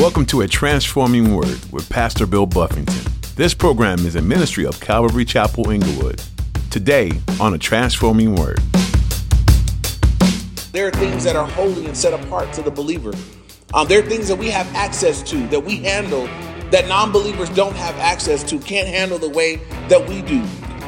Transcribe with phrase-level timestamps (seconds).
[0.00, 3.12] Welcome to A Transforming Word with Pastor Bill Buffington.
[3.36, 6.22] This program is a ministry of Calvary Chapel Inglewood.
[6.70, 8.60] Today on A Transforming Word.
[10.72, 13.12] There are things that are holy and set apart to the believer.
[13.74, 16.24] Um, there are things that we have access to, that we handle,
[16.70, 19.56] that non believers don't have access to, can't handle the way
[19.90, 20.42] that we do.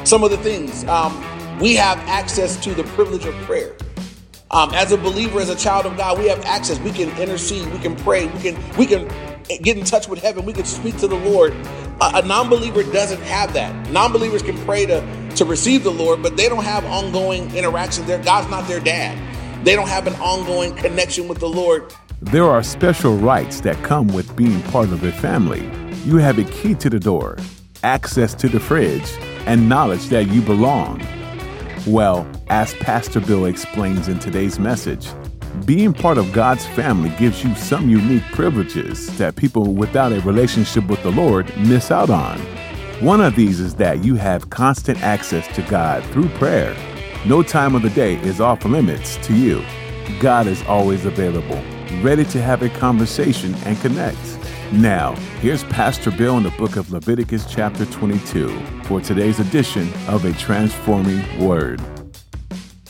[0.05, 1.13] Some of the things um,
[1.59, 3.75] we have access to the privilege of prayer.
[4.53, 6.79] Um, as a believer, as a child of God, we have access.
[6.79, 7.67] We can intercede.
[7.73, 8.27] We can pray.
[8.27, 9.07] We can we can
[9.63, 10.45] get in touch with heaven.
[10.45, 11.53] We can speak to the Lord.
[12.01, 13.89] A, a non-believer doesn't have that.
[13.89, 15.01] Non-believers can pray to
[15.37, 18.05] to receive the Lord, but they don't have ongoing interaction.
[18.05, 19.17] There, God's not their dad.
[19.65, 21.91] They don't have an ongoing connection with the Lord.
[22.21, 25.67] There are special rights that come with being part of a family.
[26.05, 27.37] You have a key to the door,
[27.81, 29.09] access to the fridge,
[29.47, 31.01] and knowledge that you belong.
[31.87, 35.07] Well, as Pastor Bill explains in today's message,
[35.65, 40.87] being part of God's family gives you some unique privileges that people without a relationship
[40.87, 42.39] with the Lord miss out on.
[42.99, 46.75] One of these is that you have constant access to God through prayer.
[47.25, 49.63] No time of the day is off limits to you.
[50.19, 51.61] God is always available,
[52.01, 54.17] ready to have a conversation and connect.
[54.71, 58.49] Now, here's Pastor Bill in the book of Leviticus, chapter 22,
[58.83, 61.79] for today's edition of A Transforming Word.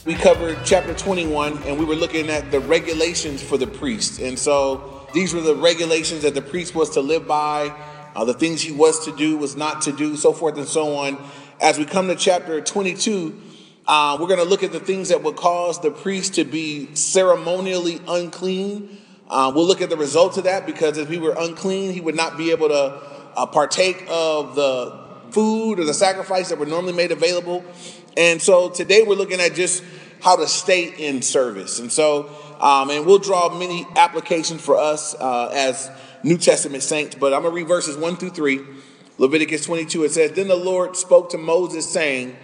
[0.05, 4.19] We covered chapter 21 and we were looking at the regulations for the priest.
[4.19, 7.73] And so these were the regulations that the priest was to live by,
[8.15, 10.95] uh, the things he was to do, was not to do, so forth and so
[10.95, 11.23] on.
[11.61, 13.41] As we come to chapter 22,
[13.87, 16.93] uh, we're going to look at the things that would cause the priest to be
[16.95, 21.91] ceremonially unclean uh, we'll look at the results of that because if he were unclean,
[21.91, 23.01] he would not be able to
[23.35, 27.65] uh, partake of the food or the sacrifice that were normally made available.
[28.15, 29.83] And so today we're looking at just
[30.21, 31.79] how to stay in service.
[31.79, 32.29] And so,
[32.61, 35.89] um, and we'll draw many applications for us uh, as
[36.23, 38.61] New Testament saints, but I'm going to read verses 1 through 3.
[39.17, 42.35] Leviticus 22, it says, Then the Lord spoke to Moses, saying,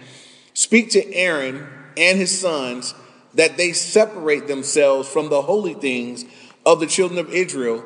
[0.52, 2.94] Speak to Aaron and his sons
[3.34, 6.24] that they separate themselves from the holy things
[6.66, 7.84] of the children of Israel,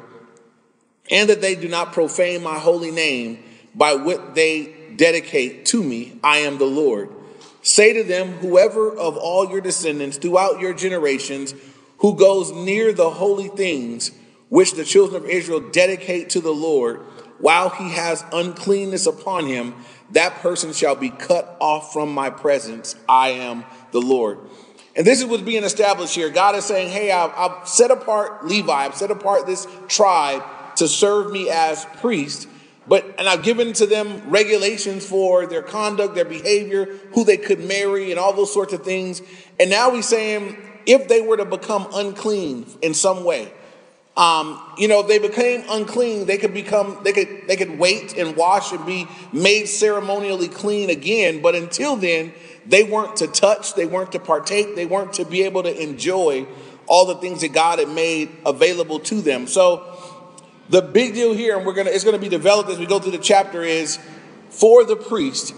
[1.10, 3.42] and that they do not profane my holy name
[3.75, 6.19] by what they dedicate to me.
[6.25, 7.13] I am the Lord.
[7.64, 11.54] Say to them, whoever of all your descendants throughout your generations
[11.98, 14.10] who goes near the holy things
[14.50, 17.00] which the children of Israel dedicate to the Lord,
[17.38, 19.75] while he has uncleanness upon him,
[20.10, 22.97] that person shall be cut off from my presence.
[23.08, 24.41] I am the Lord.
[24.94, 26.28] And this is what's being established here.
[26.28, 30.44] God is saying, hey, I've, I've, set apart Levi, I've set apart this tribe
[30.76, 32.46] to serve me as priest,
[32.86, 37.60] but and I've given to them regulations for their conduct, their behavior, who they could
[37.60, 39.22] marry, and all those sorts of things.
[39.58, 40.56] And now he's saying,
[40.86, 43.52] if they were to become unclean in some way,
[44.16, 48.16] um, you know, if they became unclean, they could become, they could, they could wait
[48.16, 51.42] and wash and be made ceremonially clean again.
[51.42, 52.32] But until then,
[52.64, 56.46] they weren't to touch, they weren't to partake, they weren't to be able to enjoy
[56.86, 59.46] all the things that God had made available to them.
[59.46, 59.94] So
[60.74, 63.12] the big deal here, and we're gonna it's gonna be developed as we go through
[63.12, 64.00] the chapter, is
[64.50, 65.54] for the priest,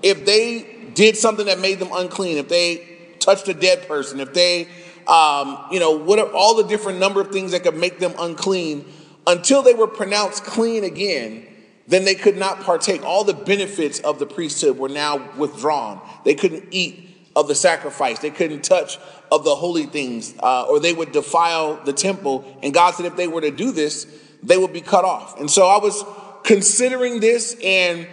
[0.00, 2.86] if they did something that made them unclean, if they
[3.18, 4.68] touched a dead person, if they
[5.08, 8.14] um, you know, what are all the different number of things that could make them
[8.16, 8.84] unclean
[9.26, 11.48] until they were pronounced clean again
[11.88, 13.02] then they could not partake.
[13.02, 16.00] All the benefits of the priesthood were now withdrawn.
[16.24, 18.20] They couldn't eat of the sacrifice.
[18.20, 18.96] They couldn't touch
[19.32, 22.44] of the holy things, uh, or they would defile the temple.
[22.62, 24.06] And God said if they were to do this,
[24.42, 25.38] they would be cut off.
[25.40, 26.04] And so I was
[26.44, 28.06] considering this and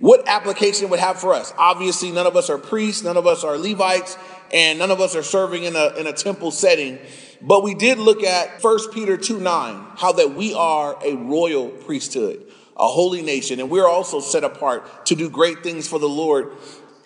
[0.00, 1.52] what application would have for us.
[1.56, 4.18] Obviously, none of us are priests, none of us are Levites,
[4.52, 6.98] and none of us are serving in a, in a temple setting.
[7.40, 11.68] But we did look at 1 Peter 2 9, how that we are a royal
[11.68, 12.44] priesthood
[12.76, 16.52] a holy nation, and we're also set apart to do great things for the Lord.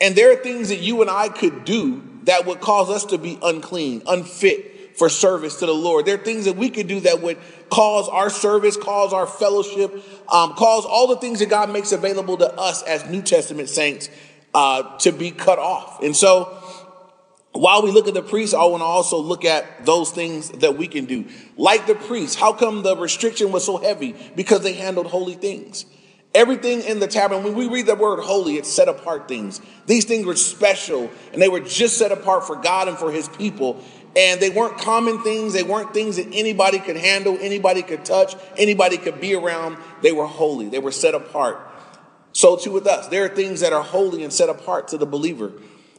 [0.00, 3.19] And there are things that you and I could do that would cause us to
[3.19, 6.06] be unclean, unfit for service to the Lord.
[6.06, 7.38] There are things that we could do that would
[7.70, 9.93] cause our service, cause our fellowship,
[10.31, 14.11] um, cause all the things that God makes available to us as New Testament saints
[14.55, 16.02] uh, to be cut off.
[16.02, 16.46] And so
[17.52, 20.76] while we look at the priests, I want to also look at those things that
[20.76, 21.26] we can do.
[21.56, 24.14] Like the priests, how come the restriction was so heavy?
[24.37, 25.87] Because they handled holy things.
[26.34, 29.62] Everything in the tabernacle, when we read the word holy, it's set apart things.
[29.87, 33.28] These things were special and they were just set apart for God and for his
[33.28, 33.82] people.
[34.16, 35.52] And they weren't common things.
[35.52, 39.76] They weren't things that anybody could handle, anybody could touch, anybody could be around.
[40.02, 40.69] They were holy.
[40.69, 41.60] They were set apart.
[42.32, 43.08] So too with us.
[43.08, 45.52] There are things that are holy and set apart to the believer.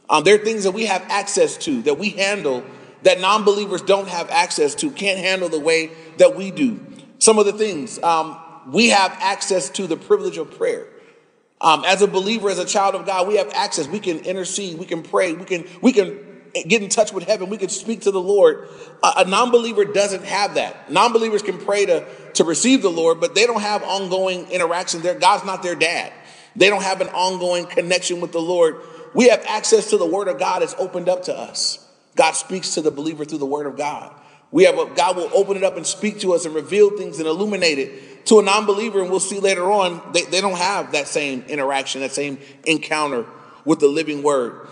[0.08, 2.64] Um, there are things that we have access to, that we handle,
[3.02, 6.80] that non believers don't have access to, can't handle the way that we do.
[7.18, 8.02] some of the things.
[8.02, 10.86] Um, we have access to the privilege of prayer.
[11.60, 13.86] Um, as a believer, as a child of God, we have access.
[13.86, 14.78] We can intercede.
[14.78, 15.34] We can pray.
[15.34, 16.18] We can we can
[16.54, 17.48] get in touch with heaven.
[17.48, 18.68] We can speak to the Lord.
[19.02, 20.90] A, a non-believer doesn't have that.
[20.90, 25.02] Non-believers can pray to to receive the Lord, but they don't have ongoing interaction.
[25.02, 26.12] There, God's not their dad.
[26.56, 28.76] They don't have an ongoing connection with the Lord.
[29.14, 30.62] We have access to the Word of God.
[30.62, 31.84] It's opened up to us.
[32.16, 34.14] God speaks to the believer through the Word of God.
[34.52, 37.18] We have a, God will open it up and speak to us and reveal things
[37.18, 40.92] and illuminate it to a non-believer, and we'll see later on they, they don't have
[40.92, 43.26] that same interaction, that same encounter
[43.64, 44.68] with the living Word.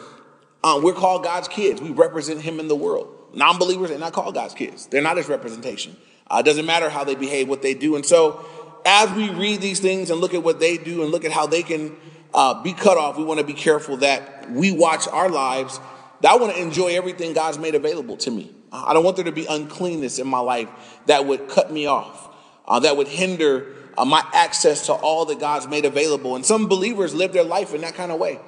[0.68, 1.80] Um, we're called God's kids.
[1.80, 3.08] We represent Him in the world.
[3.32, 4.86] Non-believers are not called God's kids.
[4.86, 5.96] They're not His representation.
[6.30, 8.44] Uh, it doesn't matter how they behave, what they do, and so
[8.84, 11.46] as we read these things and look at what they do and look at how
[11.46, 11.96] they can
[12.34, 15.80] uh, be cut off, we want to be careful that we watch our lives.
[16.20, 18.54] That I want to enjoy everything God's made available to me.
[18.70, 20.68] I don't want there to be uncleanness in my life
[21.06, 22.34] that would cut me off,
[22.66, 26.36] uh, that would hinder uh, my access to all that God's made available.
[26.36, 28.38] And some believers live their life in that kind of way.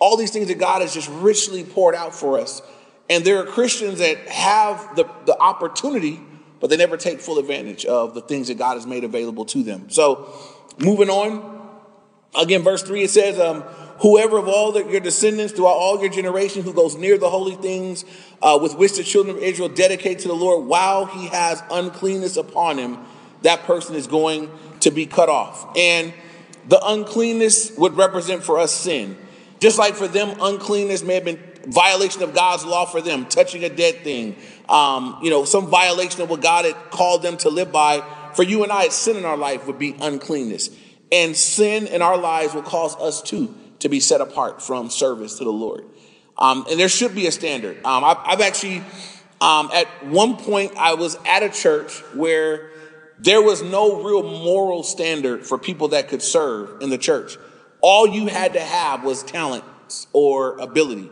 [0.00, 2.62] All these things that God has just richly poured out for us.
[3.08, 6.20] And there are Christians that have the, the opportunity,
[6.58, 9.62] but they never take full advantage of the things that God has made available to
[9.62, 9.90] them.
[9.90, 10.32] So,
[10.78, 11.68] moving on,
[12.40, 13.62] again, verse 3, it says, um,
[14.00, 17.56] Whoever of all the, your descendants throughout all your generation who goes near the holy
[17.56, 18.06] things
[18.40, 22.38] uh, with which the children of Israel dedicate to the Lord while he has uncleanness
[22.38, 22.96] upon him,
[23.42, 24.50] that person is going
[24.80, 25.76] to be cut off.
[25.76, 26.14] And
[26.66, 29.18] the uncleanness would represent for us sin.
[29.60, 33.64] Just like for them, uncleanness may have been violation of God's law for them, touching
[33.64, 34.36] a dead thing,
[34.68, 38.02] um, you know, some violation of what God had called them to live by.
[38.34, 40.70] For you and I, sin in our life would be uncleanness.
[41.12, 45.38] And sin in our lives will cause us too to be set apart from service
[45.38, 45.84] to the Lord.
[46.38, 47.76] Um, and there should be a standard.
[47.84, 48.78] Um, I've, I've, actually,
[49.40, 52.70] um, at one point, I was at a church where
[53.18, 57.36] there was no real moral standard for people that could serve in the church.
[57.80, 59.64] All you had to have was talent
[60.12, 61.10] or ability.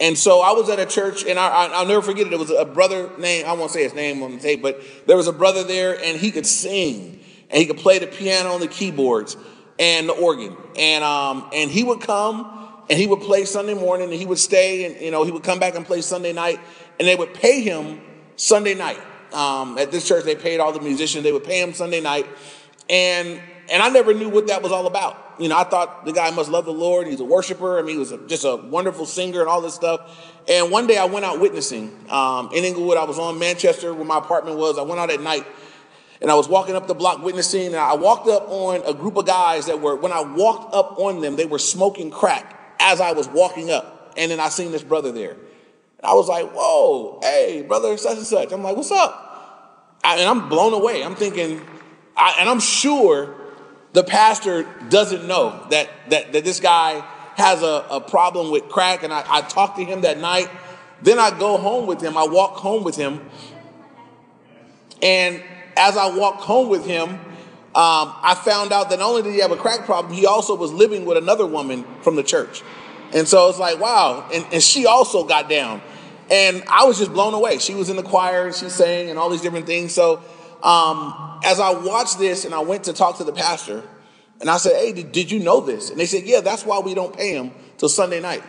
[0.00, 2.32] And so I was at a church, and I, will never forget it.
[2.32, 5.16] It was a brother named, I won't say his name on the tape, but there
[5.16, 8.62] was a brother there, and he could sing, and he could play the piano and
[8.62, 9.36] the keyboards
[9.78, 10.56] and the organ.
[10.76, 12.50] And, um, and he would come
[12.88, 15.42] and he would play Sunday morning and he would stay and, you know, he would
[15.42, 16.60] come back and play Sunday night
[16.98, 18.00] and they would pay him
[18.36, 19.00] Sunday night.
[19.32, 21.24] Um, at this church, they paid all the musicians.
[21.24, 22.26] They would pay him Sunday night.
[22.88, 23.40] And,
[23.70, 25.34] and I never knew what that was all about.
[25.38, 27.06] You know, I thought the guy must love the Lord.
[27.06, 27.78] He's a worshiper.
[27.78, 30.32] I mean, he was a, just a wonderful singer and all this stuff.
[30.48, 32.98] And one day I went out witnessing um, in Inglewood.
[32.98, 34.78] I was on Manchester where my apartment was.
[34.78, 35.46] I went out at night
[36.20, 39.16] and I was walking up the block witnessing, and I walked up on a group
[39.16, 43.00] of guys that were, when I walked up on them, they were smoking crack as
[43.00, 44.14] I was walking up.
[44.16, 45.32] And then I seen this brother there.
[45.32, 48.52] And I was like, whoa, hey, brother, such and such.
[48.52, 49.98] I'm like, what's up?
[50.02, 51.02] I, and I'm blown away.
[51.02, 51.60] I'm thinking,
[52.16, 53.34] I, and I'm sure
[53.94, 57.00] the pastor doesn't know that, that, that this guy
[57.36, 59.04] has a, a problem with crack.
[59.04, 60.50] And I, I talked to him that night.
[61.00, 62.16] Then I go home with him.
[62.16, 63.20] I walk home with him.
[65.00, 65.42] And
[65.76, 69.40] as I walked home with him, um, I found out that not only did he
[69.40, 72.62] have a crack problem, he also was living with another woman from the church.
[73.12, 74.28] And so it's like, wow.
[74.32, 75.82] And, and she also got down.
[76.30, 77.58] And I was just blown away.
[77.58, 79.92] She was in the choir she sang and all these different things.
[79.92, 80.20] So
[80.64, 83.82] um, as I watched this and I went to talk to the pastor,
[84.40, 85.90] and I said, hey, did, did you know this?
[85.90, 88.42] And they said, yeah, that's why we don't pay him till Sunday night.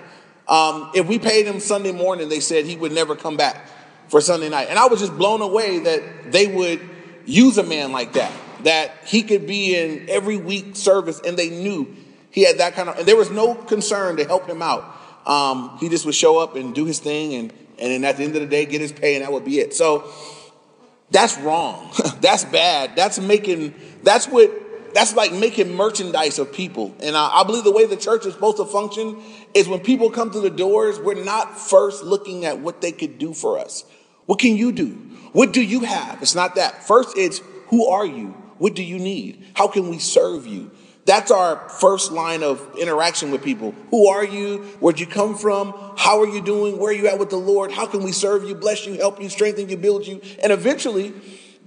[0.47, 3.69] Um, if we paid him Sunday morning, they said he would never come back
[4.07, 4.67] for Sunday night.
[4.69, 6.81] And I was just blown away that they would
[7.25, 8.31] use a man like that,
[8.63, 11.95] that he could be in every week service and they knew
[12.31, 14.85] he had that kind of, and there was no concern to help him out.
[15.25, 18.23] Um, he just would show up and do his thing and, and then at the
[18.23, 19.73] end of the day get his pay and that would be it.
[19.73, 20.11] So
[21.11, 21.91] that's wrong.
[22.21, 22.95] that's bad.
[22.95, 24.51] That's making, that's what,
[24.93, 26.95] that's like making merchandise of people.
[27.01, 29.21] And I, I believe the way the church is supposed to function
[29.53, 33.17] is when people come through the doors, we're not first looking at what they could
[33.17, 33.83] do for us.
[34.25, 34.91] What can you do?
[35.33, 36.21] What do you have?
[36.21, 36.87] It's not that.
[36.87, 38.27] First, it's who are you?
[38.57, 39.45] What do you need?
[39.53, 40.71] How can we serve you?
[41.05, 43.75] That's our first line of interaction with people.
[43.91, 44.63] Who are you?
[44.79, 45.73] Where'd you come from?
[45.97, 46.79] How are you doing?
[46.79, 47.71] Where are you at with the Lord?
[47.71, 50.19] How can we serve you, bless you, help you, strengthen you, build you?
[50.41, 51.13] And eventually,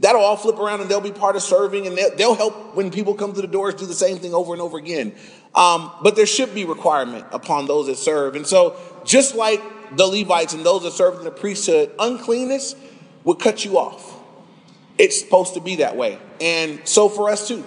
[0.00, 3.14] that'll all flip around and they'll be part of serving and they'll, help when people
[3.14, 5.14] come to the doors do the same thing over and over again.
[5.54, 8.34] Um, but there should be requirement upon those that serve.
[8.34, 9.62] And so, just like
[9.96, 12.74] the Levites and those that served in the priesthood, uncleanness
[13.22, 14.16] would cut you off.
[14.98, 16.18] It's supposed to be that way.
[16.40, 17.64] And so for us too,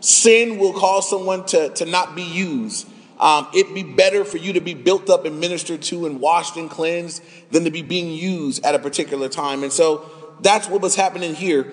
[0.00, 2.88] sin will cause someone to, to not be used.
[3.18, 6.56] Um, it'd be better for you to be built up and ministered to and washed
[6.56, 9.62] and cleansed than to be being used at a particular time.
[9.62, 11.72] And so that's what was happening here.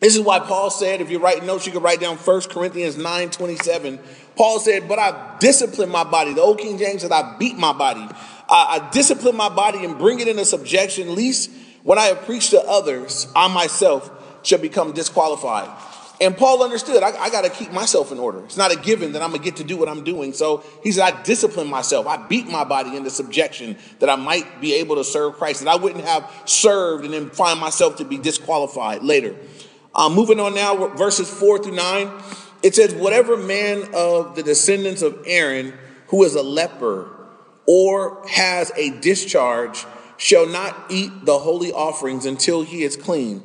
[0.00, 2.96] This is why Paul said, if you're writing notes, you can write down 1 Corinthians
[2.96, 3.98] 9 27.
[4.36, 6.32] Paul said, But I discipline my body.
[6.32, 8.06] The old King James said, I beat my body.
[8.48, 11.50] I, I discipline my body and bring it into subjection, least
[11.82, 14.10] when I have preached to others, I myself
[14.42, 15.70] shall become disqualified.
[16.20, 18.44] And Paul understood, I, I got to keep myself in order.
[18.44, 20.32] It's not a given that I'm going to get to do what I'm doing.
[20.32, 22.06] So he said, I discipline myself.
[22.06, 25.70] I beat my body into subjection that I might be able to serve Christ, that
[25.70, 29.36] I wouldn't have served and then find myself to be disqualified later.
[29.94, 32.10] Um, moving on now, verses four through nine,
[32.62, 35.72] it says, Whatever man of the descendants of Aaron
[36.08, 37.08] who is a leper
[37.66, 43.42] or has a discharge shall not eat the holy offerings until he is clean.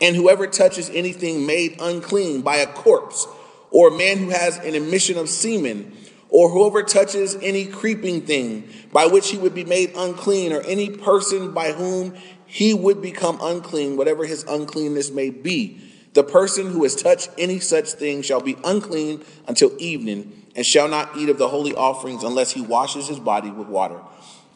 [0.00, 3.26] And whoever touches anything made unclean by a corpse,
[3.70, 5.96] or a man who has an emission of semen,
[6.28, 10.90] or whoever touches any creeping thing by which he would be made unclean, or any
[10.90, 12.14] person by whom
[12.46, 15.80] he would become unclean, whatever his uncleanness may be.
[16.14, 20.88] The person who has touched any such thing shall be unclean until evening, and shall
[20.88, 24.00] not eat of the holy offerings unless he washes his body with water.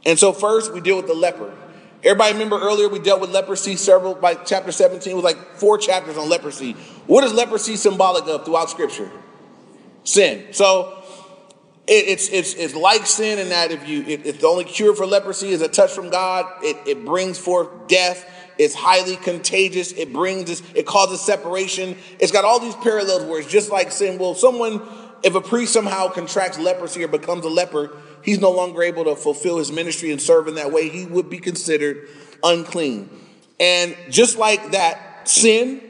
[0.05, 1.55] And so, first, we deal with the leper.
[2.05, 5.79] Everybody remember earlier we dealt with leprosy several by chapter 17 it was like four
[5.79, 6.73] chapters on leprosy.
[7.07, 9.11] What is leprosy symbolic of throughout scripture?
[10.05, 10.53] Sin.
[10.53, 11.03] So
[11.87, 14.95] it, it's it's it's like sin in that if you if, if, the only cure
[14.95, 18.31] for leprosy is a touch from God, it, it brings forth death.
[18.59, 19.93] It's highly contagious.
[19.93, 21.97] It brings it causes separation.
[22.19, 24.19] It's got all these parallels where it's just like sin.
[24.19, 24.83] Well, someone,
[25.25, 29.16] if a priest somehow contracts leprosy or becomes a leper, he's no longer able to
[29.16, 32.09] fulfill his ministry and serve in that way, he would be considered
[32.43, 33.09] unclean.
[33.59, 35.81] And just like that, sin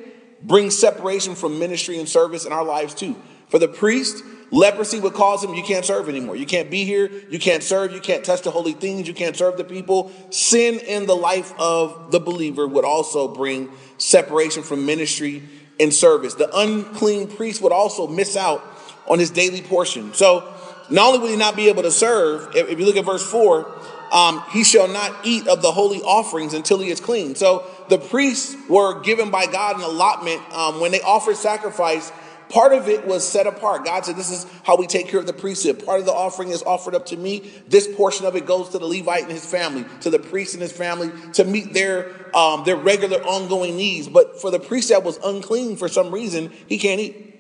[0.43, 3.17] brings separation from ministry and service in our lives too.
[3.49, 4.23] For the priest,
[4.53, 6.37] leprosy would cause him, you can't serve anymore.
[6.37, 9.37] You can't be here, you can't serve, you can't touch the holy things, you can't
[9.37, 10.13] serve the people.
[10.31, 15.43] Sin in the life of the believer would also bring separation from ministry
[15.81, 16.35] and service.
[16.35, 18.63] The unclean priest would also miss out
[19.07, 20.15] on his daily portion.
[20.15, 20.53] So
[20.91, 23.81] not only will he not be able to serve, if, you look at verse 4,
[24.13, 27.35] um, he shall not eat of the holy offerings until he is clean.
[27.35, 32.13] So the priests were given by God an allotment um, when they offered sacrifice.
[32.51, 33.87] Part of it was set apart.
[33.87, 35.85] God said, This is how we take care of the priesthood.
[35.85, 37.51] Part of the offering is offered up to me.
[37.67, 40.63] This portion of it goes to the Levite and his family, to the priest and
[40.63, 44.09] his family, to meet their, um, their regular ongoing needs.
[44.09, 47.34] But for the priest that was unclean for some reason, he can't eat.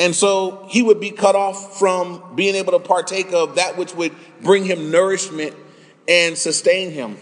[0.00, 3.94] And so he would be cut off from being able to partake of that which
[3.94, 5.54] would bring him nourishment
[6.08, 7.18] and sustain him.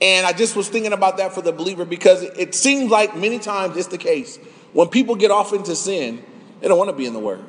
[0.00, 3.40] And I just was thinking about that for the believer because it seems like many
[3.40, 4.36] times it's the case.
[4.72, 6.24] When people get off into sin,
[6.60, 7.44] they don't want to be in the Word.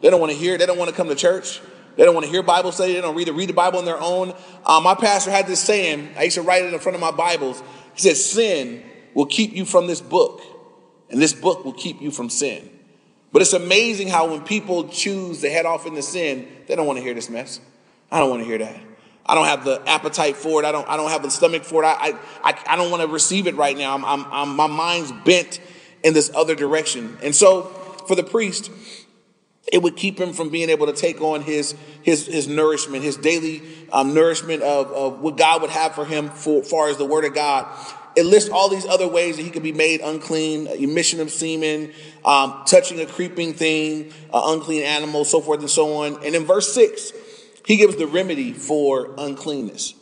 [0.00, 1.60] They don't want to hear, they don't want to come to church.
[1.96, 2.94] They don't want to hear Bible study.
[2.94, 4.32] They don't read, read the Bible on their own.
[4.64, 7.10] Um, my pastor had this saying, I used to write it in front of my
[7.10, 7.62] Bibles.
[7.94, 8.82] He said, Sin
[9.12, 10.40] will keep you from this book,
[11.10, 12.70] and this book will keep you from sin.
[13.32, 16.98] But it's amazing how when people choose to head off into sin, they don't want
[16.98, 17.60] to hear this mess.
[18.10, 18.80] I don't want to hear that.
[19.26, 20.66] I don't have the appetite for it.
[20.66, 21.86] I don't, I don't have the stomach for it.
[21.86, 23.94] I, I, I don't want to receive it right now.
[23.94, 25.60] I'm, I'm, I'm, my mind's bent
[26.04, 27.18] in this other direction.
[27.22, 27.64] And so
[28.06, 28.70] for the priest,
[29.72, 33.16] it would keep him from being able to take on his, his, his nourishment, his
[33.16, 37.04] daily um, nourishment of, of what God would have for him for far as the
[37.04, 37.66] word of God
[38.16, 41.92] it lists all these other ways that he could be made unclean emission of semen,
[42.24, 46.24] um, touching a creeping thing, uh, unclean animal, so forth and so on.
[46.24, 47.12] And in verse 6,
[47.66, 49.94] he gives the remedy for uncleanness.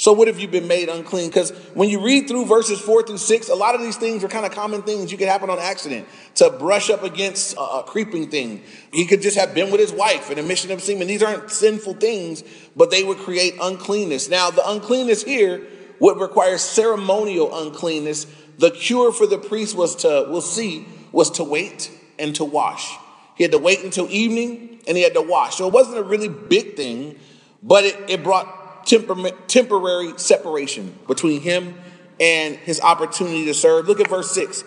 [0.00, 1.28] So, what have you been made unclean?
[1.28, 4.28] Because when you read through verses four through six, a lot of these things are
[4.28, 5.10] kind of common things.
[5.10, 6.06] You could happen on accident
[6.36, 8.62] to brush up against a, creeping thing.
[8.92, 11.08] He could just have been with his wife and emission of semen.
[11.08, 12.44] These aren't sinful things,
[12.76, 14.28] but they would create uncleanness.
[14.28, 15.66] Now, the uncleanness here
[15.98, 18.26] what requires ceremonial uncleanness,
[18.58, 22.96] the cure for the priest was to, we'll see, was to wait and to wash.
[23.36, 25.56] He had to wait until evening and he had to wash.
[25.56, 27.18] So it wasn't a really big thing,
[27.62, 31.74] but it, it brought temporary separation between him
[32.20, 33.86] and his opportunity to serve.
[33.86, 34.64] Look at verse 6.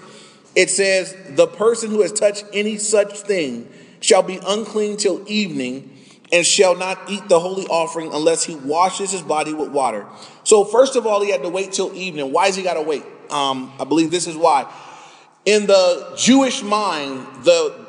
[0.55, 3.67] It says, The person who has touched any such thing
[3.99, 5.97] shall be unclean till evening
[6.31, 10.05] and shall not eat the holy offering unless he washes his body with water.
[10.43, 12.31] So, first of all, he had to wait till evening.
[12.31, 13.03] Why has he got to wait?
[13.29, 14.71] Um, I believe this is why.
[15.45, 17.81] In the Jewish mind, the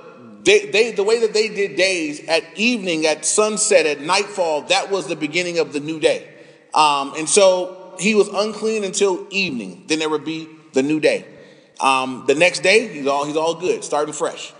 [0.44, 4.90] they, they, the way that they did days at evening, at sunset, at nightfall, that
[4.90, 6.28] was the beginning of the new day.
[6.74, 9.84] Um, and so he was unclean until evening.
[9.86, 11.26] Then there would be the new day.
[11.80, 14.52] Um, the next day, he's all he's all good, starting fresh.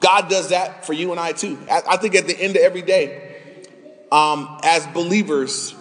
[0.00, 1.58] God does that for you and I too.
[1.70, 3.36] I think at the end of every day,
[4.12, 5.74] um, as believers,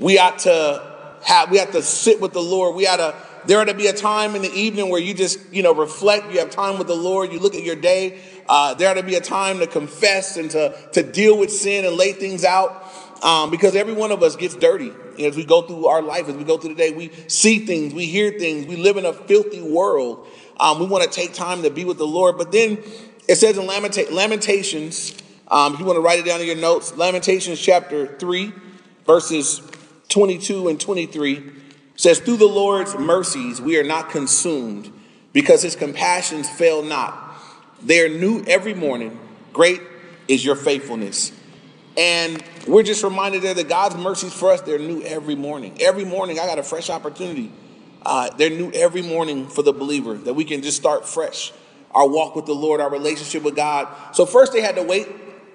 [0.00, 2.74] we ought to have, we have to sit with the Lord.
[2.74, 3.14] We ought to
[3.46, 6.30] there ought to be a time in the evening where you just, you know, reflect.
[6.32, 7.32] You have time with the Lord.
[7.32, 8.20] You look at your day.
[8.46, 11.84] Uh, there ought to be a time to confess and to, to deal with sin
[11.84, 12.84] and lay things out.
[13.22, 16.36] Um, because every one of us gets dirty as we go through our life, as
[16.36, 16.92] we go through the day.
[16.92, 20.26] We see things, we hear things, we live in a filthy world.
[20.60, 22.36] Um, we want to take time to be with the Lord.
[22.36, 22.78] But then
[23.28, 25.14] it says in Lamenta- Lamentations,
[25.48, 28.52] um, if you want to write it down in your notes, Lamentations chapter 3,
[29.06, 29.60] verses
[30.08, 31.42] 22 and 23
[31.94, 34.90] says, Through the Lord's mercies we are not consumed,
[35.34, 37.36] because his compassions fail not.
[37.82, 39.18] They are new every morning.
[39.52, 39.82] Great
[40.26, 41.32] is your faithfulness.
[41.98, 45.76] And we're just reminded there that God's mercies for us, they're new every morning.
[45.80, 47.52] Every morning, I got a fresh opportunity.
[48.06, 51.52] Uh, they're new every morning for the believer, that we can just start fresh
[51.92, 53.88] our walk with the Lord, our relationship with God.
[54.14, 55.08] So, first, they had to wait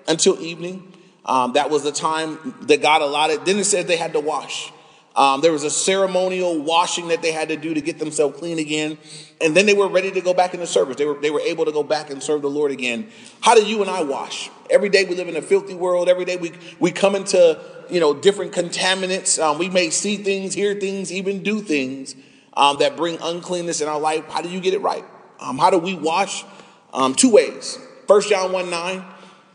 [0.08, 0.92] until evening.
[1.25, 3.46] Um, that was the time that God allotted.
[3.46, 4.72] Then it says they had to wash.
[5.16, 8.58] Um, there was a ceremonial washing that they had to do to get themselves clean
[8.58, 8.98] again.
[9.40, 10.96] And then they were ready to go back into service.
[10.98, 13.10] They were, they were able to go back and serve the Lord again.
[13.42, 14.50] How do you and I wash?
[14.72, 16.10] Every day we live in a filthy world.
[16.10, 19.42] Every day we, we come into you know different contaminants.
[19.42, 22.16] Um, we may see things, hear things, even do things
[22.56, 24.25] um, that bring uncleanness in our life.
[24.30, 25.06] How do you get it right?
[25.43, 26.45] Um, how do we wash?
[26.93, 27.77] Um, two ways.
[28.07, 29.05] First John 1 9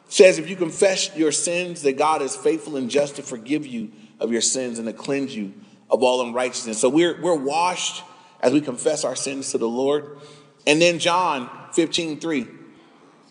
[0.09, 3.91] says, If you confess your sins, that God is faithful and just to forgive you
[4.21, 5.55] of your sins and to cleanse you
[5.91, 6.79] of all unrighteousness.
[6.79, 8.05] So we're, we're washed
[8.41, 10.19] as we confess our sins to the Lord.
[10.67, 12.47] And then John 15, 3,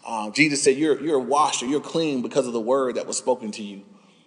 [0.06, 3.18] uh, Jesus said, you're, you're washed or you're clean because of the word that was
[3.18, 3.84] spoken to you.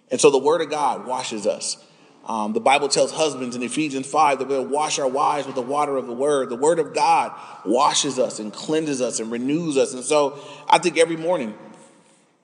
[0.09, 1.83] And so the word of God washes us.
[2.25, 5.61] Um, the Bible tells husbands in Ephesians 5 that we'll wash our wives with the
[5.61, 6.49] water of the word.
[6.49, 7.33] The word of God
[7.65, 9.93] washes us and cleanses us and renews us.
[9.93, 11.55] And so I think every morning,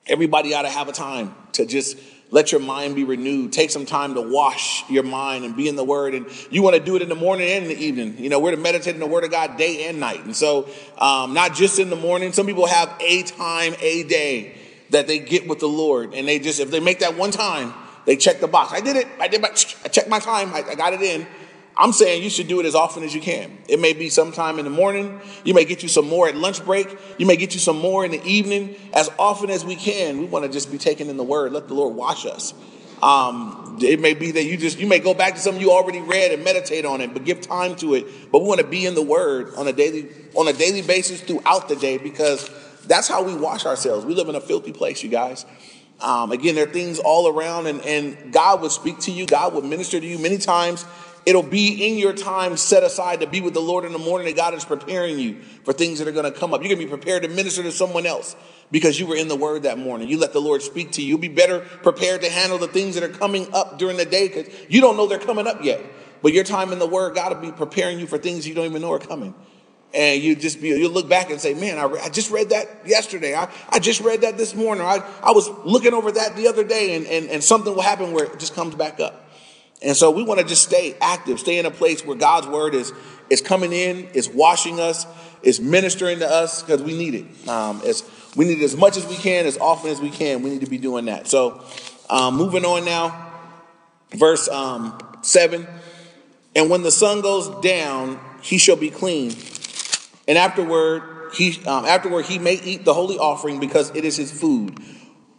[0.06, 1.96] everybody ought to have a time to just
[2.30, 3.52] let your mind be renewed.
[3.52, 6.14] Take some time to wash your mind and be in the Word.
[6.14, 8.18] And you want to do it in the morning and in the evening.
[8.18, 10.24] You know, we're to meditate in the Word of God day and night.
[10.24, 10.68] And so,
[10.98, 12.32] um, not just in the morning.
[12.32, 14.54] Some people have a time, a day
[14.90, 16.14] that they get with the Lord.
[16.14, 17.72] And they just, if they make that one time,
[18.08, 18.72] they check the box.
[18.72, 19.06] I did it.
[19.20, 20.54] I did my, I checked my time.
[20.54, 21.26] I, I got it in.
[21.76, 23.58] I'm saying you should do it as often as you can.
[23.68, 25.20] It may be sometime in the morning.
[25.44, 26.88] You may get you some more at lunch break.
[27.18, 28.76] You may get you some more in the evening.
[28.94, 31.52] As often as we can, we want to just be taken in the word.
[31.52, 32.54] Let the Lord wash us.
[33.02, 36.00] Um, it may be that you just you may go back to something you already
[36.00, 38.32] read and meditate on it, but give time to it.
[38.32, 41.20] But we want to be in the Word on a daily on a daily basis
[41.20, 42.48] throughout the day because
[42.86, 44.06] that's how we wash ourselves.
[44.06, 45.44] We live in a filthy place, you guys.
[46.00, 49.26] Um, again, there are things all around, and, and God would speak to you.
[49.26, 50.84] God would minister to you many times
[51.28, 54.26] It'll be in your time set aside to be with the Lord in the morning
[54.28, 56.62] that God is preparing you for things that are going to come up.
[56.62, 58.34] You're going to be prepared to minister to someone else
[58.70, 60.08] because you were in the Word that morning.
[60.08, 61.08] You let the Lord speak to you.
[61.08, 64.28] You'll be better prepared to handle the things that are coming up during the day
[64.28, 65.82] because you don't know they're coming up yet.
[66.22, 68.64] But your time in the Word, God will be preparing you for things you don't
[68.64, 69.34] even know are coming.
[69.94, 72.50] And you just be, you look back and say, man, I, re- I, just read
[72.50, 73.34] that yesterday.
[73.34, 74.84] I, I just read that this morning.
[74.84, 78.12] I, I was looking over that the other day and, and, and something will happen
[78.12, 79.28] where it just comes back up.
[79.80, 82.74] And so we want to just stay active, stay in a place where God's word
[82.74, 82.92] is,
[83.30, 85.06] is coming in, is washing us,
[85.42, 87.48] is ministering to us because we need it.
[87.48, 87.80] Um,
[88.36, 90.42] we need it as much as we can, as often as we can.
[90.42, 91.28] We need to be doing that.
[91.28, 91.64] So
[92.10, 93.32] um, moving on now,
[94.10, 95.66] verse um, 7.
[96.56, 99.30] And when the sun goes down, he shall be clean.
[100.28, 104.30] And afterward, he, um, afterward, he may eat the holy offering because it is his
[104.30, 104.78] food.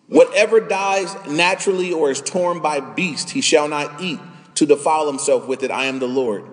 [0.08, 4.20] Whatever dies naturally or is torn by beast, he shall not eat
[4.56, 5.70] to defile himself with it.
[5.70, 6.44] I am the Lord.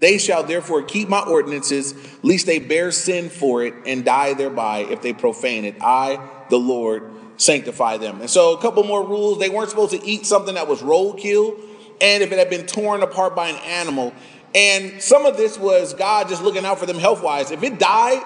[0.00, 4.80] They shall therefore keep my ordinances, lest they bear sin for it and die thereby
[4.80, 5.76] if they profane it.
[5.80, 6.20] I,
[6.50, 8.20] the Lord, sanctify them.
[8.20, 9.38] And so, a couple more rules.
[9.38, 11.58] They weren't supposed to eat something that was roadkill,
[12.00, 14.12] and if it had been torn apart by an animal.
[14.54, 17.50] And some of this was God just looking out for them health wise.
[17.50, 18.22] If it died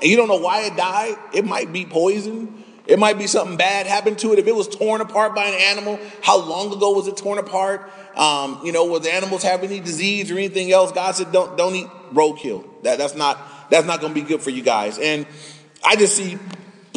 [0.00, 2.64] and you don't know why it died, it might be poison.
[2.86, 4.38] It might be something bad happened to it.
[4.38, 7.90] If it was torn apart by an animal, how long ago was it torn apart?
[8.14, 10.92] Um, you know, was the animals have any disease or anything else?
[10.92, 12.64] God said, don't don't eat roadkill.
[12.82, 13.38] That that's not
[13.70, 14.98] that's not going to be good for you guys.
[14.98, 15.26] And
[15.84, 16.38] I just see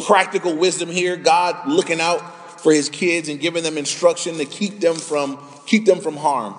[0.04, 1.16] practical wisdom here.
[1.16, 5.86] God looking out for His kids and giving them instruction to keep them from keep
[5.86, 6.54] them from harm.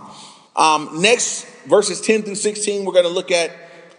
[0.55, 3.51] Um, next, verses ten through sixteen, we're going to look at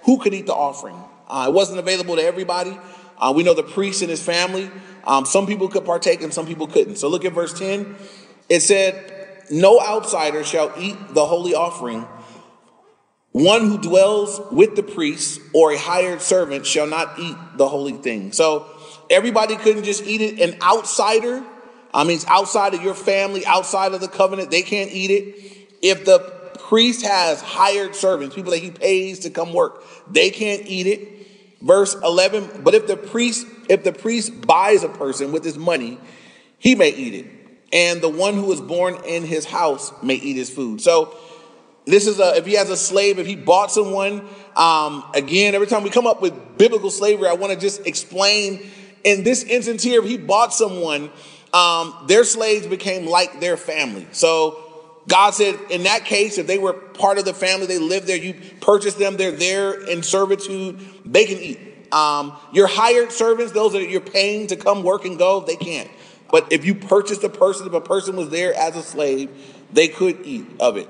[0.05, 0.96] who could eat the offering.
[1.29, 2.77] Uh, it wasn't available to everybody.
[3.18, 4.70] Uh, we know the priest and his family.
[5.05, 6.96] Um, some people could partake and some people couldn't.
[6.96, 7.96] So look at verse 10.
[8.48, 12.07] It said, No outsider shall eat the holy offering.
[13.31, 17.92] One who dwells with the priest or a hired servant shall not eat the holy
[17.92, 18.33] thing.
[18.33, 18.66] So
[19.09, 20.40] everybody couldn't just eat it.
[20.40, 21.42] An outsider,
[21.94, 25.68] I mean, outside of your family, outside of the covenant, they can't eat it.
[25.81, 26.41] If the
[26.72, 29.85] priest has hired servants, people that he pays to come work.
[30.11, 31.26] They can't eat it.
[31.61, 35.98] Verse 11, but if the priest if the priest buys a person with his money,
[36.58, 37.26] he may eat it.
[37.74, 40.80] And the one who is born in his house may eat his food.
[40.80, 41.14] So
[41.85, 45.66] this is a if he has a slave, if he bought someone, um, again, every
[45.66, 48.66] time we come up with biblical slavery, I want to just explain
[49.04, 51.11] in this instance here, if he bought someone,
[51.52, 54.06] um, their slaves became like their family.
[54.12, 54.71] So
[55.08, 58.16] God said, in that case, if they were part of the family, they lived there,
[58.16, 61.58] you purchased them, they're there in servitude, they can eat.
[61.92, 65.90] Um, your hired servants, those that you're paying to come work and go, they can't.
[66.30, 69.28] But if you purchased a person, if a person was there as a slave,
[69.72, 70.88] they could eat of it.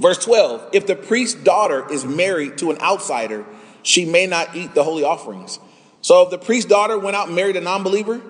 [0.00, 3.44] Verse 12 If the priest's daughter is married to an outsider,
[3.82, 5.58] she may not eat the holy offerings.
[6.00, 8.20] So if the priest's daughter went out and married a non believer,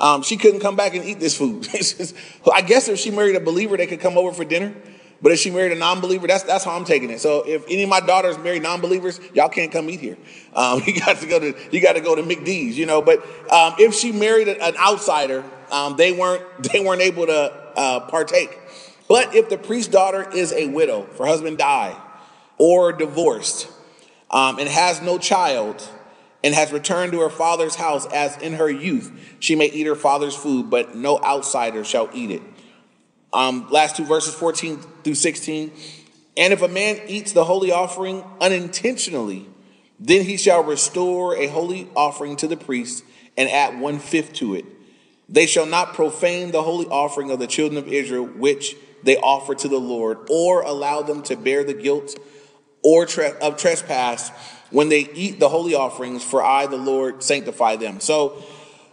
[0.00, 1.68] um, she couldn't come back and eat this food.
[2.52, 4.74] I guess if she married a believer, they could come over for dinner.
[5.22, 7.20] But if she married a non-believer, that's that's how I'm taking it.
[7.20, 10.16] So if any of my daughters marry non-believers, y'all can't come eat here.
[10.54, 13.02] Um, you got to go to you got to go to McDee's, you know.
[13.02, 13.18] But
[13.52, 18.58] um, if she married an outsider, um, they weren't they weren't able to uh, partake.
[19.08, 21.96] But if the priest's daughter is a widow, her husband died,
[22.58, 23.68] or divorced,
[24.30, 25.86] um, and has no child,
[26.42, 29.94] and has returned to her father's house as in her youth, she may eat her
[29.94, 32.42] father's food, but no outsider shall eat it.
[33.32, 35.72] Um, last two verses, 14 through 16.
[36.36, 39.46] And if a man eats the holy offering unintentionally,
[39.98, 43.04] then he shall restore a holy offering to the priest
[43.36, 44.64] and add one fifth to it.
[45.28, 49.54] They shall not profane the holy offering of the children of Israel, which they offer
[49.54, 52.18] to the Lord, or allow them to bear the guilt
[52.82, 54.32] or tre- of trespass
[54.70, 58.00] when they eat the holy offerings, for I, the Lord, sanctify them.
[58.00, 58.42] So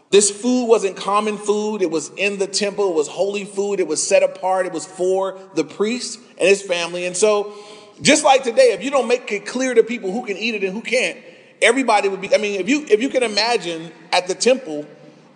[0.09, 1.81] this food wasn't common food.
[1.81, 2.89] It was in the temple.
[2.89, 3.79] It was holy food.
[3.79, 4.65] It was set apart.
[4.65, 7.05] It was for the priest and his family.
[7.05, 7.53] And so,
[8.01, 10.63] just like today, if you don't make it clear to people who can eat it
[10.63, 11.17] and who can't,
[11.61, 12.33] everybody would be.
[12.33, 14.85] I mean, if you if you can imagine at the temple,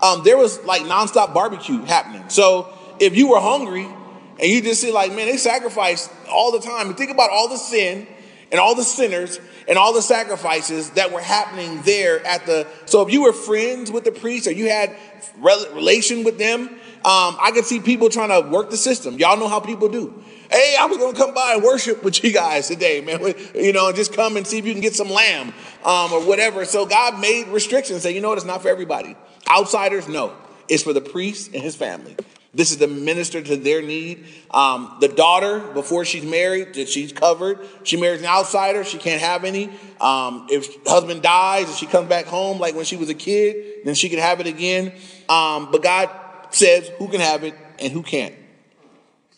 [0.01, 2.29] um, there was like nonstop barbecue happening.
[2.29, 6.59] So if you were hungry and you just see like, man, they sacrifice all the
[6.59, 6.87] time.
[6.87, 8.07] And think about all the sin
[8.51, 12.67] and all the sinners and all the sacrifices that were happening there at the.
[12.85, 14.95] So if you were friends with the priest or you had
[15.41, 16.69] relation with them,
[17.03, 19.17] um, I could see people trying to work the system.
[19.17, 20.23] Y'all know how people do.
[20.51, 23.21] Hey, I was to come by and worship with you guys today, man.
[23.55, 26.65] You know, just come and see if you can get some lamb um, or whatever.
[26.65, 28.03] So God made restrictions.
[28.03, 28.37] Say, you know what?
[28.37, 29.15] It's not for everybody.
[29.49, 30.35] Outsiders, no.
[30.67, 32.15] It's for the priest and his family.
[32.53, 34.25] This is to minister to their need.
[34.51, 37.59] Um, the daughter, before she's married, that she's covered.
[37.83, 39.69] She marries an outsider, she can't have any.
[40.01, 43.85] Um, if husband dies and she comes back home, like when she was a kid,
[43.85, 44.91] then she can have it again.
[45.29, 46.09] Um, but God
[46.49, 48.35] says who can have it and who can't.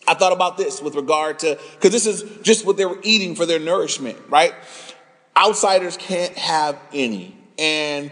[0.08, 3.36] I thought about this with regard to, because this is just what they were eating
[3.36, 4.54] for their nourishment, right?
[5.38, 7.38] Outsiders can't have any.
[7.58, 8.12] And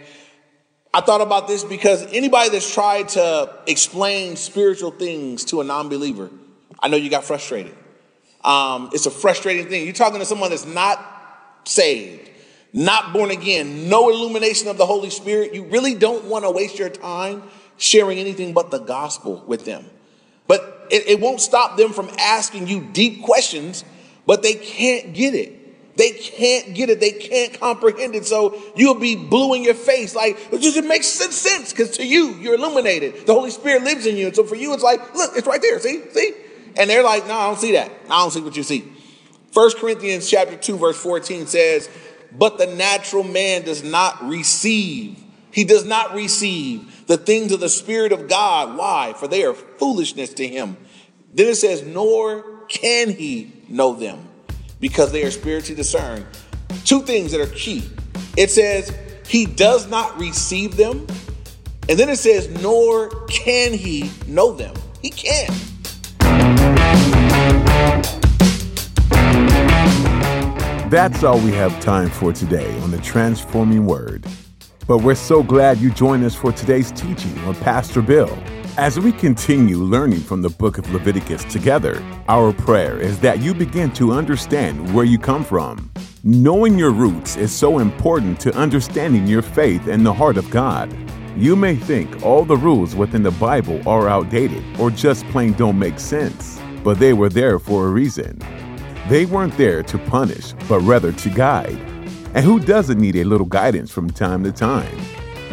[0.93, 5.88] I thought about this because anybody that's tried to explain spiritual things to a non
[5.88, 6.30] believer,
[6.80, 7.75] I know you got frustrated.
[8.43, 9.86] Um, it's a frustrating thing.
[9.86, 10.99] You're talking to someone that's not
[11.63, 12.30] saved,
[12.73, 15.54] not born again, no illumination of the Holy Spirit.
[15.54, 17.43] You really don't want to waste your time
[17.77, 19.86] sharing anything but the gospel with them.
[20.47, 23.86] But it, it won't stop them from asking you deep questions,
[24.25, 25.61] but they can't get it.
[25.95, 26.99] They can't get it.
[26.99, 28.25] They can't comprehend it.
[28.25, 30.15] So you'll be blue in your face.
[30.15, 33.25] Like, it just it makes sense because to you, you're illuminated.
[33.25, 34.27] The Holy Spirit lives in you.
[34.27, 35.80] And so for you, it's like, look, it's right there.
[35.80, 36.01] See?
[36.12, 36.34] See?
[36.77, 37.91] And they're like, no, I don't see that.
[38.10, 38.91] I don't see what you see.
[39.51, 41.89] First Corinthians chapter 2, verse 14 says,
[42.32, 45.21] But the natural man does not receive.
[45.51, 48.77] He does not receive the things of the Spirit of God.
[48.77, 49.13] Why?
[49.17, 50.77] For they are foolishness to him.
[51.34, 54.30] Then it says, Nor can he know them
[54.82, 56.26] because they are spiritually discerned.
[56.84, 57.89] Two things that are key.
[58.36, 58.94] It says,
[59.26, 61.08] He does not receive them.
[61.88, 64.76] And then it says, Nor can He know them.
[65.02, 65.50] He can't.
[70.91, 74.26] That's all we have time for today on the Transforming Word.
[74.88, 78.38] But we're so glad you joined us for today's teaching on Pastor Bill.
[78.77, 83.53] As we continue learning from the book of Leviticus together, our prayer is that you
[83.53, 85.91] begin to understand where you come from.
[86.23, 90.89] Knowing your roots is so important to understanding your faith and the heart of God.
[91.36, 95.77] You may think all the rules within the Bible are outdated or just plain don't
[95.77, 98.39] make sense, but they were there for a reason.
[99.10, 101.77] They weren't there to punish, but rather to guide.
[102.34, 104.97] And who doesn't need a little guidance from time to time?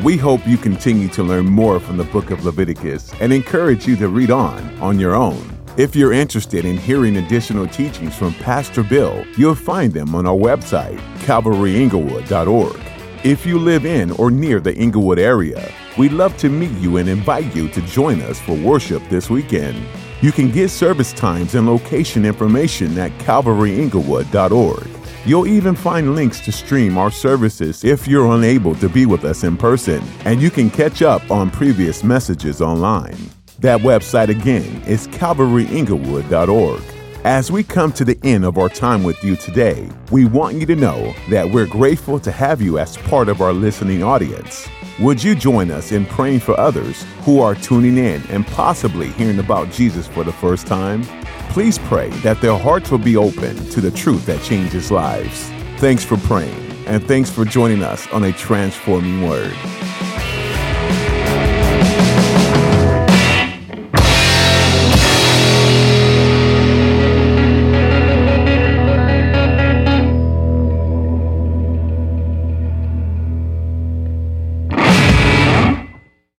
[0.02, 3.96] We hope you continue to learn more from the book of Leviticus and encourage you
[3.96, 5.58] to read on on your own.
[5.76, 10.36] If you're interested in hearing additional teachings from Pastor Bill, you'll find them on our
[10.36, 12.80] website, calvaryinglewood.org.
[13.24, 17.08] If you live in or near the Inglewood area, we'd love to meet you and
[17.08, 19.84] invite you to join us for worship this weekend.
[20.20, 24.97] You can get service times and location information at calvaryinglewood.org.
[25.28, 29.44] You'll even find links to stream our services if you're unable to be with us
[29.44, 33.18] in person, and you can catch up on previous messages online.
[33.58, 36.82] That website again is calvaryinglewood.org.
[37.24, 40.64] As we come to the end of our time with you today, we want you
[40.64, 44.66] to know that we're grateful to have you as part of our listening audience.
[44.98, 49.40] Would you join us in praying for others who are tuning in and possibly hearing
[49.40, 51.02] about Jesus for the first time?
[51.50, 55.50] Please pray that their hearts will be open to the truth that changes lives.
[55.78, 56.54] Thanks for praying,
[56.86, 59.56] and thanks for joining us on a transforming word.